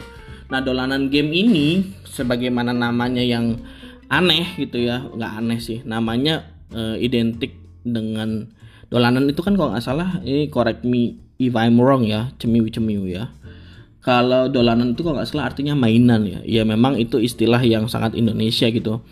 Nah 0.49 0.59
dolanan 0.59 1.07
game 1.13 1.29
ini 1.31 1.93
sebagaimana 2.09 2.73
namanya 2.73 3.21
yang 3.21 3.61
aneh 4.09 4.57
gitu 4.57 4.81
ya 4.81 5.05
nggak 5.05 5.33
aneh 5.39 5.59
sih. 5.61 5.85
Namanya 5.85 6.49
uh, 6.73 6.97
identik 6.97 7.55
dengan 7.85 8.49
dolanan 8.89 9.29
itu 9.29 9.39
kan 9.45 9.53
kalau 9.53 9.71
nggak 9.71 9.85
salah 9.85 10.17
ini 10.25 10.49
correct 10.49 10.81
me 10.81 11.21
if 11.37 11.53
I'm 11.55 11.77
wrong 11.79 12.03
ya 12.03 12.33
cemiu 12.41 12.67
cemiu 12.67 13.05
ya 13.05 13.29
kalau 14.09 14.49
dolanan 14.49 14.97
itu 14.97 15.05
kok 15.05 15.13
nggak 15.13 15.29
salah 15.29 15.53
artinya 15.53 15.77
mainan 15.77 16.25
ya. 16.25 16.41
Ya 16.41 16.65
memang 16.65 16.97
itu 16.97 17.21
istilah 17.21 17.61
yang 17.61 17.85
sangat 17.85 18.17
Indonesia 18.17 18.65
gitu. 18.65 19.05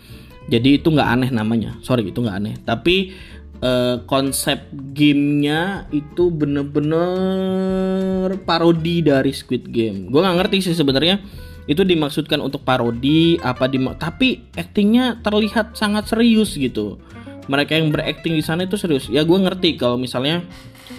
Jadi 0.50 0.82
itu 0.82 0.90
nggak 0.90 1.06
aneh 1.06 1.30
namanya. 1.30 1.78
Sorry 1.86 2.10
itu 2.10 2.18
nggak 2.18 2.36
aneh. 2.42 2.58
Tapi 2.66 3.14
uh, 3.62 4.02
konsep 4.10 4.66
gamenya 4.74 5.86
itu 5.94 6.34
bener-bener 6.34 8.34
parodi 8.42 9.06
dari 9.06 9.30
Squid 9.30 9.70
Game. 9.70 10.10
Gue 10.10 10.18
nggak 10.18 10.36
ngerti 10.42 10.66
sih 10.66 10.74
sebenarnya 10.74 11.22
itu 11.70 11.86
dimaksudkan 11.86 12.42
untuk 12.42 12.66
parodi 12.66 13.38
apa 13.38 13.70
di 13.70 13.78
tapi 14.02 14.50
aktingnya 14.58 15.22
terlihat 15.22 15.78
sangat 15.78 16.10
serius 16.10 16.58
gitu. 16.58 16.98
Mereka 17.46 17.78
yang 17.78 17.94
berakting 17.94 18.34
di 18.34 18.42
sana 18.42 18.66
itu 18.66 18.74
serius. 18.74 19.06
Ya 19.06 19.22
gue 19.22 19.38
ngerti 19.38 19.78
kalau 19.78 19.94
misalnya 19.94 20.42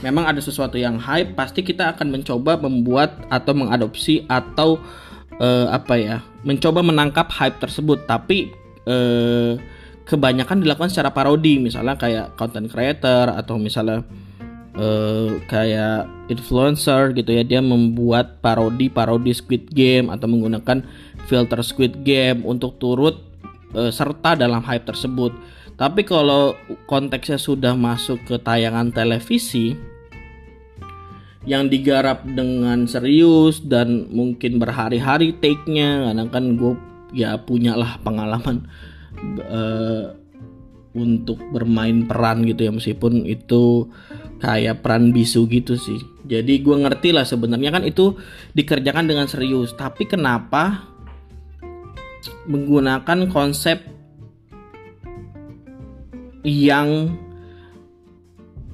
memang 0.06 0.30
ada 0.30 0.40
sesuatu 0.40 0.78
yang 0.78 1.02
hype 1.02 1.34
pasti 1.34 1.66
kita 1.66 1.96
akan 1.98 2.14
mencoba 2.14 2.58
membuat 2.62 3.26
atau 3.28 3.54
mengadopsi 3.58 4.24
atau 4.30 4.78
uh, 5.42 5.68
apa 5.74 5.96
ya 5.98 6.18
mencoba 6.46 6.86
menangkap 6.86 7.28
hype 7.34 7.58
tersebut 7.58 8.06
tapi 8.06 8.54
uh, 8.86 9.58
kebanyakan 10.10 10.66
dilakukan 10.66 10.90
secara 10.90 11.14
parodi 11.14 11.62
misalnya 11.62 11.94
kayak 11.98 12.34
content 12.34 12.70
creator 12.70 13.30
atau 13.30 13.62
misalnya 13.62 14.02
uh, 14.78 15.38
kayak 15.46 16.10
influencer 16.34 17.14
gitu 17.14 17.30
ya 17.30 17.44
dia 17.46 17.62
membuat 17.62 18.42
parodi 18.42 18.90
parodi 18.90 19.34
Squid 19.36 19.70
Game 19.70 20.10
atau 20.10 20.26
menggunakan 20.26 20.82
filter 21.30 21.62
Squid 21.62 22.02
Game 22.02 22.42
untuk 22.46 22.82
turut 22.82 23.22
uh, 23.78 23.94
serta 23.94 24.34
dalam 24.34 24.66
hype 24.66 24.86
tersebut. 24.90 25.34
Tapi 25.80 26.04
kalau 26.04 26.60
konteksnya 26.92 27.40
sudah 27.40 27.72
masuk 27.72 28.20
ke 28.28 28.36
tayangan 28.36 28.92
televisi 28.92 29.80
yang 31.48 31.72
digarap 31.72 32.28
dengan 32.28 32.84
serius 32.84 33.64
dan 33.64 34.12
mungkin 34.12 34.60
berhari-hari 34.60 35.32
take-nya, 35.40 36.12
kadang 36.12 36.30
kan 36.30 36.44
gue 36.60 36.76
ya 37.16 37.40
punya 37.40 37.80
lah 37.80 37.96
pengalaman 38.04 38.68
uh, 39.48 40.20
untuk 40.92 41.40
bermain 41.56 42.04
peran 42.04 42.44
gitu 42.44 42.68
ya 42.68 42.72
meskipun 42.76 43.24
itu 43.24 43.88
kayak 44.44 44.84
peran 44.84 45.16
bisu 45.16 45.48
gitu 45.48 45.80
sih. 45.80 46.04
Jadi 46.28 46.60
gue 46.60 46.76
ngerti 46.76 47.16
lah 47.16 47.24
sebenarnya 47.24 47.72
kan 47.72 47.88
itu 47.88 48.20
dikerjakan 48.52 49.08
dengan 49.08 49.32
serius. 49.32 49.72
Tapi 49.80 50.06
kenapa 50.06 50.92
menggunakan 52.52 53.32
konsep 53.32 53.99
yang 56.50 57.14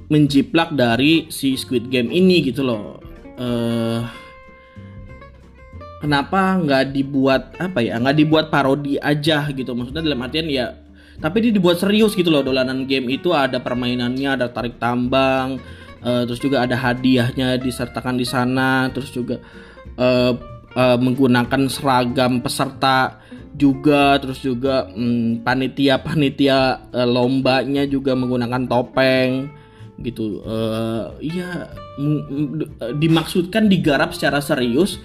menjiplak 0.08 0.72
dari 0.72 1.28
si 1.28 1.58
Squid 1.58 1.92
Game 1.92 2.08
ini 2.08 2.40
gitu 2.40 2.64
loh. 2.64 3.02
Uh, 3.36 4.00
kenapa 6.00 6.56
nggak 6.56 6.96
dibuat 6.96 7.52
apa 7.60 7.84
ya? 7.84 8.00
Nggak 8.00 8.16
dibuat 8.16 8.46
parodi 8.48 8.96
aja 8.96 9.44
gitu. 9.52 9.76
Maksudnya 9.76 10.00
dalam 10.00 10.24
artian 10.24 10.48
ya 10.48 10.86
tapi 11.16 11.48
dia 11.48 11.52
dibuat 11.52 11.80
serius 11.80 12.12
gitu 12.12 12.28
loh 12.28 12.44
dolanan 12.44 12.84
game 12.84 13.08
itu 13.08 13.32
ada 13.32 13.60
permainannya 13.60 14.36
ada 14.36 14.52
tarik 14.52 14.76
tambang 14.76 15.56
uh, 16.04 16.22
terus 16.28 16.40
juga 16.40 16.64
ada 16.64 16.76
hadiahnya 16.76 17.56
disertakan 17.56 18.20
di 18.20 18.26
sana 18.28 18.92
terus 18.92 19.08
juga 19.12 19.40
uh, 19.96 20.36
uh, 20.76 21.00
menggunakan 21.00 21.72
seragam 21.72 22.44
peserta 22.44 23.18
juga 23.56 24.20
terus 24.20 24.44
juga 24.44 24.84
um, 24.92 25.40
panitia 25.40 25.96
panitia 26.04 26.86
uh, 26.92 27.08
lombanya 27.08 27.88
juga 27.88 28.12
menggunakan 28.12 28.68
topeng 28.68 29.48
gitu 30.04 30.44
uh, 30.44 31.16
iya 31.24 31.72
dimaksudkan 33.00 33.64
digarap 33.72 34.12
secara 34.12 34.44
serius 34.44 35.00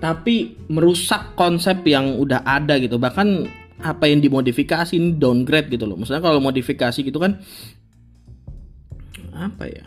tapi 0.00 0.56
merusak 0.72 1.36
konsep 1.36 1.84
yang 1.84 2.16
udah 2.16 2.40
ada 2.40 2.80
gitu 2.80 2.96
bahkan 2.96 3.44
apa 3.82 4.06
yang 4.06 4.22
dimodifikasi 4.22 4.94
ini 4.94 5.18
downgrade 5.18 5.68
gitu 5.68 5.84
loh. 5.84 5.98
Maksudnya 5.98 6.22
kalau 6.22 6.38
modifikasi 6.38 7.02
gitu 7.02 7.18
kan 7.18 7.42
apa 9.34 9.64
ya? 9.66 9.84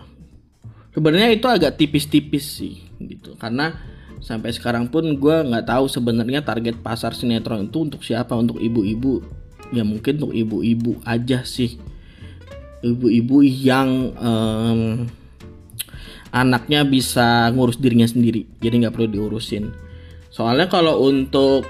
Sebenarnya 0.91 1.31
itu 1.35 1.47
agak 1.47 1.79
tipis-tipis 1.79 2.45
sih 2.59 2.75
gitu. 2.99 3.35
Karena 3.39 3.71
sampai 4.25 4.49
sekarang 4.49 4.89
pun 4.89 5.05
gue 5.21 5.35
nggak 5.45 5.69
tahu 5.69 5.85
sebenarnya 5.85 6.41
target 6.41 6.81
pasar 6.81 7.13
sinetron 7.13 7.69
itu 7.69 7.77
untuk 7.85 8.01
siapa? 8.01 8.33
Untuk 8.33 8.57
ibu-ibu? 8.57 9.21
Ya 9.69 9.85
mungkin 9.85 10.17
untuk 10.17 10.33
ibu-ibu 10.33 10.97
aja 11.05 11.45
sih. 11.45 11.77
Ibu-ibu 12.81 13.45
yang 13.45 14.17
um, 14.17 14.81
anaknya 16.33 16.81
bisa 16.81 17.53
ngurus 17.53 17.77
dirinya 17.77 18.09
sendiri, 18.09 18.49
jadi 18.57 18.85
nggak 18.85 18.93
perlu 18.97 19.09
diurusin. 19.13 19.69
Soalnya 20.33 20.67
kalau 20.73 21.05
untuk 21.05 21.63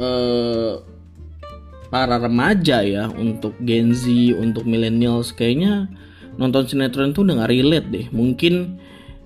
uh, 0.00 0.80
para 1.92 2.16
remaja 2.16 2.80
ya 2.86 3.10
untuk 3.12 3.58
Gen 3.60 3.92
Z 3.92 4.06
untuk 4.38 4.64
millennials 4.64 5.34
kayaknya 5.34 5.90
nonton 6.38 6.64
sinetron 6.64 7.10
tuh 7.10 7.26
udah 7.26 7.44
gak 7.44 7.50
relate 7.50 7.88
deh 7.90 8.06
mungkin 8.14 8.78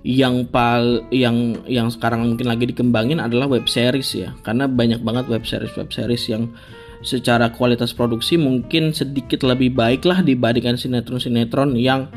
yang 0.05 0.45
pal 0.53 1.01
yang 1.09 1.65
yang 1.65 1.89
sekarang 1.89 2.29
mungkin 2.29 2.45
lagi 2.45 2.69
dikembangin 2.69 3.25
adalah 3.25 3.49
web 3.49 3.65
series 3.65 4.13
ya. 4.13 4.37
Karena 4.45 4.69
banyak 4.69 5.01
banget 5.01 5.25
web 5.33 5.49
series 5.49 5.73
web 5.81 5.89
series 5.89 6.29
yang 6.29 6.53
secara 7.01 7.49
kualitas 7.57 7.97
produksi 7.97 8.37
mungkin 8.37 8.93
sedikit 8.93 9.41
lebih 9.49 9.73
baik 9.73 10.05
lah 10.05 10.21
dibandingkan 10.21 10.77
sinetron-sinetron 10.77 11.77
yang 11.81 12.13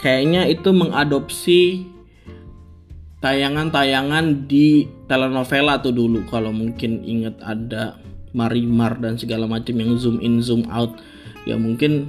kayaknya 0.00 0.48
itu 0.48 0.72
mengadopsi 0.72 1.84
tayangan-tayangan 3.20 4.48
di 4.48 4.88
telenovela 5.04 5.84
tuh 5.84 5.92
dulu. 5.92 6.24
Kalau 6.32 6.48
mungkin 6.48 7.04
inget 7.04 7.36
ada 7.44 8.00
marimar 8.32 8.96
dan 9.04 9.20
segala 9.20 9.44
macam 9.44 9.76
yang 9.76 10.00
zoom 10.00 10.16
in 10.24 10.40
zoom 10.40 10.64
out. 10.72 10.96
Ya 11.44 11.60
mungkin 11.60 12.08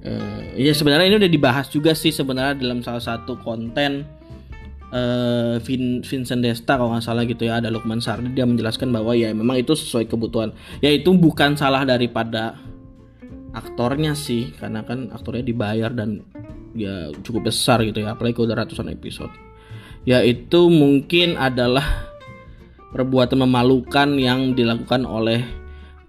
uh, 0.00 0.40
ya 0.56 0.72
sebenarnya 0.72 1.12
ini 1.12 1.16
udah 1.20 1.32
dibahas 1.32 1.68
juga 1.68 1.92
sih 1.92 2.08
sebenarnya 2.08 2.56
dalam 2.56 2.80
salah 2.80 3.04
satu 3.04 3.36
konten 3.44 4.15
uh, 4.92 5.56
Vin, 5.62 6.04
Vincent 6.04 6.42
Desta 6.42 6.78
kalau 6.78 6.94
nggak 6.94 7.04
salah 7.04 7.24
gitu 7.26 7.48
ya 7.48 7.58
ada 7.58 7.72
Lukman 7.72 7.98
Sardi 7.98 8.30
dia 8.34 8.46
menjelaskan 8.46 8.92
bahwa 8.92 9.16
ya 9.16 9.32
memang 9.32 9.58
itu 9.58 9.72
sesuai 9.74 10.06
kebutuhan. 10.06 10.52
Ya 10.84 10.92
itu 10.92 11.14
bukan 11.16 11.58
salah 11.58 11.82
daripada 11.82 12.58
aktornya 13.56 14.12
sih 14.12 14.52
karena 14.60 14.84
kan 14.84 15.08
aktornya 15.10 15.42
dibayar 15.46 15.88
dan 15.90 16.20
ya 16.76 17.08
cukup 17.24 17.48
besar 17.48 17.80
gitu 17.82 18.04
ya 18.04 18.12
apalagi 18.14 18.36
udah 18.36 18.66
ratusan 18.66 18.92
episode. 18.92 19.32
Ya 20.06 20.22
itu 20.22 20.70
mungkin 20.70 21.34
adalah 21.34 22.14
perbuatan 22.94 23.42
memalukan 23.42 24.14
yang 24.20 24.54
dilakukan 24.54 25.02
oleh 25.02 25.42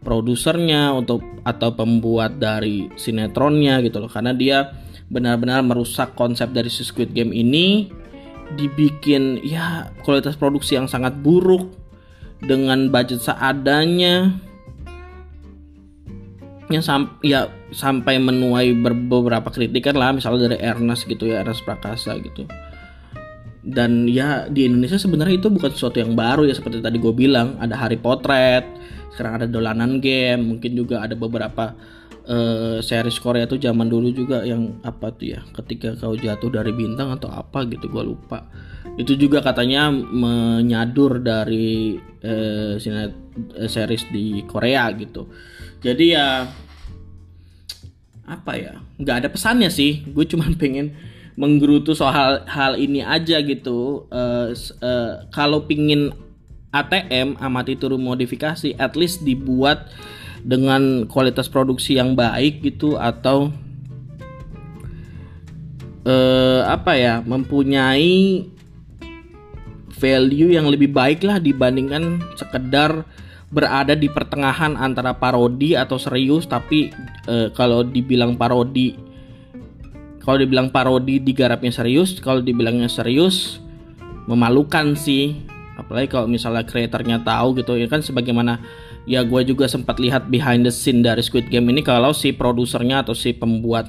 produsernya 0.05 0.93
untuk 0.93 1.25
atau 1.41 1.73
pembuat 1.73 2.37
dari 2.37 2.91
sinetronnya 2.93 3.81
gitu 3.81 4.03
loh. 4.03 4.11
Karena 4.11 4.35
dia 4.37 4.69
benar-benar 5.07 5.63
merusak 5.63 6.13
konsep 6.13 6.51
dari 6.51 6.67
Squid 6.67 7.15
Game 7.15 7.31
ini 7.31 7.89
dibikin 8.55 9.43
ya 9.43 9.91
kualitas 10.05 10.39
produksi 10.39 10.79
yang 10.79 10.87
sangat 10.87 11.17
buruk 11.19 11.67
dengan 12.39 12.87
budget 12.87 13.19
seadanya. 13.19 14.37
Yang 16.67 16.83
sam 16.83 17.15
ya 17.23 17.47
sampai 17.71 18.19
menuai 18.19 18.75
beberapa 19.07 19.47
kritikan 19.47 19.95
lah 19.95 20.11
misalnya 20.11 20.51
dari 20.51 20.59
Ernest 20.59 21.07
gitu 21.07 21.27
ya 21.27 21.43
Ernest 21.43 21.63
Prakasa 21.63 22.15
gitu. 22.19 22.47
Dan 23.67 24.07
ya 24.07 24.47
di 24.47 24.63
Indonesia 24.63 24.95
sebenarnya 24.95 25.43
itu 25.43 25.51
bukan 25.51 25.75
sesuatu 25.75 25.99
yang 25.99 26.15
baru 26.15 26.47
ya 26.47 26.55
seperti 26.55 26.79
tadi 26.79 26.99
gue 26.99 27.11
bilang. 27.11 27.59
Ada 27.59 27.75
Hari 27.75 27.99
Potret 27.99 28.63
sekarang 29.17 29.41
ada 29.41 29.47
dolanan 29.49 29.97
game 29.97 30.55
mungkin 30.55 30.77
juga 30.77 31.01
ada 31.01 31.17
beberapa 31.17 31.73
uh, 32.27 32.77
series 32.83 33.17
Korea 33.23 33.47
tuh 33.47 33.57
zaman 33.57 33.87
dulu 33.87 34.11
juga 34.11 34.43
yang 34.43 34.83
apa 34.83 35.15
tuh 35.15 35.33
ya 35.33 35.41
ketika 35.55 35.95
kau 35.97 36.13
jatuh 36.13 36.51
dari 36.51 36.75
bintang 36.75 37.15
atau 37.15 37.31
apa 37.31 37.65
gitu 37.65 37.87
gue 37.87 38.03
lupa. 38.03 38.45
Itu 38.97 39.15
juga 39.15 39.41
katanya 39.41 39.89
menyadur 39.93 41.21
dari 41.21 41.97
uh, 42.23 42.75
sinet, 42.77 43.15
uh, 43.55 43.69
series 43.69 44.05
di 44.11 44.43
Korea 44.45 44.91
gitu. 44.93 45.31
Jadi 45.81 46.05
ya 46.13 46.45
apa 48.27 48.53
ya 48.59 48.75
nggak 48.99 49.17
ada 49.25 49.29
pesannya 49.31 49.71
sih. 49.71 50.03
Gue 50.11 50.27
cuman 50.27 50.53
pengen 50.61 50.93
menggerutu 51.37 51.93
soal 51.93 52.43
hal 52.49 52.75
ini 52.75 53.01
aja 53.01 53.39
gitu. 53.41 54.09
Uh, 54.11 54.51
uh, 54.83 55.25
kalau 55.31 55.63
pingin 55.63 56.11
ATM 56.75 57.39
amati 57.39 57.79
turun 57.79 58.03
modifikasi, 58.03 58.75
at 58.75 58.93
least 58.99 59.23
dibuat 59.23 59.87
dengan 60.47 61.03
kualitas 61.11 61.51
produksi 61.51 61.99
yang 61.99 62.15
baik 62.15 62.63
gitu 62.63 62.95
atau 62.95 63.51
uh, 66.07 66.61
apa 66.71 66.95
ya 66.95 67.19
mempunyai 67.19 68.47
value 69.91 70.55
yang 70.55 70.71
lebih 70.71 70.95
baik 70.95 71.27
lah 71.27 71.43
dibandingkan 71.43 72.23
sekedar 72.39 73.03
berada 73.51 73.91
di 73.91 74.07
pertengahan 74.07 74.79
antara 74.79 75.11
parodi 75.11 75.75
atau 75.75 75.99
serius 75.99 76.47
tapi 76.47 76.95
uh, 77.27 77.51
kalau 77.51 77.83
dibilang 77.83 78.39
parodi 78.39 78.95
kalau 80.23 80.39
dibilang 80.39 80.71
parodi 80.71 81.19
digarapnya 81.19 81.75
serius 81.75 82.23
kalau 82.23 82.39
dibilangnya 82.39 82.87
serius 82.87 83.59
memalukan 84.31 84.95
sih 84.95 85.43
apalagi 85.87 86.11
kalau 86.11 86.27
misalnya 86.27 86.67
kreatornya 86.67 87.23
tahu 87.23 87.55
gitu 87.63 87.79
ya 87.79 87.87
kan 87.87 88.03
sebagaimana 88.03 88.59
ya 89.07 89.23
gue 89.23 89.41
juga 89.47 89.71
sempat 89.71 90.03
lihat 90.03 90.27
behind 90.27 90.67
the 90.67 90.71
scene 90.71 90.99
dari 90.99 91.23
Squid 91.23 91.47
Game 91.47 91.71
ini 91.71 91.79
kalau 91.79 92.11
si 92.11 92.35
produsernya 92.35 93.07
atau 93.07 93.15
si 93.15 93.31
pembuat 93.31 93.87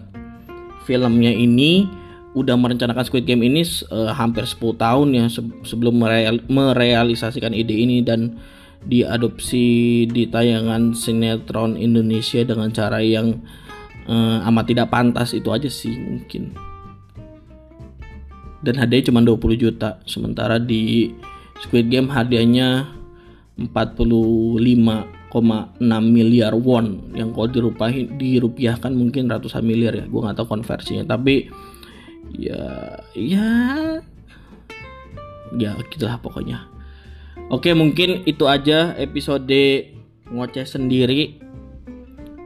filmnya 0.87 1.35
ini 1.35 1.91
udah 2.39 2.55
merencanakan 2.55 3.03
Squid 3.03 3.27
Game 3.27 3.43
ini 3.43 3.67
uh, 3.91 4.15
hampir 4.15 4.47
10 4.47 4.79
tahun 4.79 5.09
ya 5.11 5.27
se 5.27 5.43
sebelum 5.67 5.99
mereal 5.99 6.39
merealisasikan 6.47 7.51
ide 7.51 7.75
ini 7.75 8.07
dan 8.07 8.39
diadopsi 8.87 10.07
di 10.07 10.31
tayangan 10.31 10.95
sinetron 10.95 11.75
Indonesia 11.75 12.47
dengan 12.47 12.71
cara 12.71 13.03
yang 13.03 13.43
uh, 14.07 14.47
amat 14.47 14.65
tidak 14.71 14.89
pantas 14.95 15.35
itu 15.35 15.51
aja 15.51 15.67
sih 15.67 15.99
mungkin. 15.99 16.55
Dan 18.63 18.75
hadiahnya 18.75 19.11
cuma 19.11 19.23
20 19.23 19.55
juta 19.59 19.99
sementara 20.07 20.59
di 20.59 21.11
Squid 21.65 21.91
Game 21.91 22.07
hadiahnya 22.11 22.87
45,6 23.59 24.59
miliar 26.07 26.55
won. 26.55 27.11
Yang 27.13 27.29
kalau 27.35 27.49
dirupahin 27.51 28.15
dirupiahkan 28.15 28.95
mungkin 28.95 29.27
ratusan 29.27 29.67
miliar 29.67 29.99
ya. 29.99 30.05
Gue 30.07 30.23
nggak 30.23 30.39
tahu 30.39 30.47
konversinya. 30.59 31.03
Tapi 31.03 31.51
ya 32.39 32.95
ya 33.19 33.49
ya 35.59 35.71
gitulah 35.91 36.21
pokoknya. 36.23 36.71
Oke 37.49 37.73
mungkin 37.73 38.23
itu 38.29 38.45
aja 38.45 38.93
episode 39.01 39.89
ngoceh 40.29 40.67
sendiri 40.69 41.41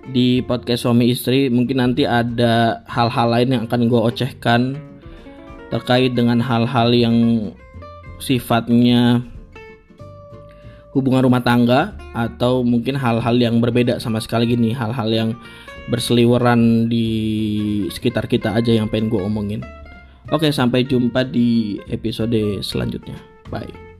di 0.08 0.40
podcast 0.42 0.88
suami 0.88 1.10
istri. 1.12 1.52
Mungkin 1.52 1.82
nanti 1.82 2.08
ada 2.08 2.86
hal-hal 2.88 3.28
lain 3.28 3.48
yang 3.58 3.62
akan 3.68 3.90
gue 3.90 4.00
ocehkan 4.00 4.78
terkait 5.68 6.12
dengan 6.12 6.38
hal-hal 6.40 6.92
yang 6.92 7.16
sifatnya 8.22 9.26
hubungan 10.94 11.26
rumah 11.26 11.42
tangga 11.42 11.98
atau 12.14 12.62
mungkin 12.62 12.94
hal-hal 12.94 13.34
yang 13.40 13.58
berbeda 13.58 13.98
sama 13.98 14.22
sekali 14.22 14.46
gini 14.54 14.70
hal-hal 14.70 15.08
yang 15.10 15.30
berseliweran 15.90 16.86
di 16.86 17.08
sekitar 17.90 18.30
kita 18.30 18.54
aja 18.54 18.70
yang 18.70 18.86
pengen 18.86 19.10
gue 19.10 19.18
omongin. 19.18 19.66
Oke 20.30 20.54
sampai 20.54 20.86
jumpa 20.86 21.26
di 21.26 21.82
episode 21.90 22.62
selanjutnya. 22.62 23.18
Bye 23.50 23.91